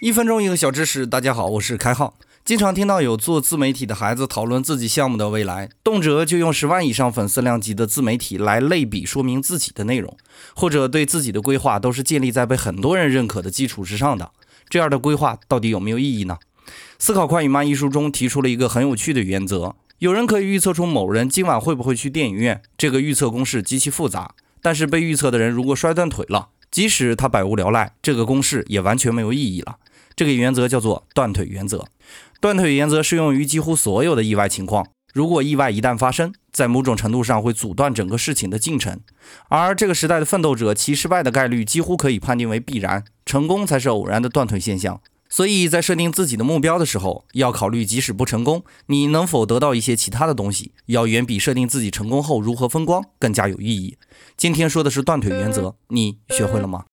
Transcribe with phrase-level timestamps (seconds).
[0.00, 2.18] 一分钟一个小知识，大家好，我是开浩。
[2.44, 10.14] 经常听到有做自媒体的孩子讨论自己项目的未来，动辄就用十万以上粉丝量级的自媒体来类比说明自己的内容，
[10.54, 14.30] 或者对自己的规划都是建立在被很多人认可的基础之上的。
[14.68, 16.36] 这样的规划到底有没有意义呢？
[16.98, 29.76] 思考快与慢一书中提出了一个很有趣的原则：有人可以预测出某人今晚会不会去电影院，这个预测公式极其复杂，但是被预测的人如果摔断腿了，即使他百无聊赖，这个公式也完全没有意义了。
[30.14, 31.86] 这个原则叫做断腿原则。
[32.40, 34.86] 断腿原则适用于几乎所有的意外情况。
[35.14, 39.00] 如果意外一旦发生，在某种程度上会阻断整个事情的进程。
[39.48, 45.00] 而这个时代的奋斗者，其失败的概率几乎可以判定为必然，成功才是偶然的断腿现象。
[45.28, 53.98] 所以在设定自己的目标的时候，要考虑即使不成功，你能否得到一些其他的东西，要远比设定自己成功后如何风光更加有意义。
[54.36, 56.84] 今天说的是断腿原则，你学会了吗？